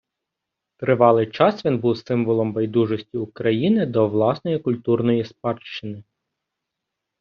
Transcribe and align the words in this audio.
Тривалий 0.77 1.31
час 1.31 1.65
він 1.65 1.77
був 1.79 1.97
символом 1.97 2.53
байдужості 2.53 3.17
України 3.17 3.85
до 3.85 4.07
власної 4.07 4.59
культурної 4.59 5.25
спадщини. 5.25 6.03